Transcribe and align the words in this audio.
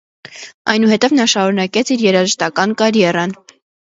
Այնուհետև 0.71 1.11
նա 1.19 1.27
շարունակեց 1.33 1.91
իր 1.97 2.05
երաժշտական 2.05 2.73
կարիերան։ 2.81 3.37